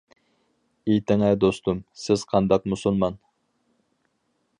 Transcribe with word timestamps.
ئېيتىڭە 0.93 1.29
دوستۇم، 1.43 1.83
سىز 2.05 2.23
قانداق 2.31 2.65
مۇسۇلمان؟! 2.73 3.21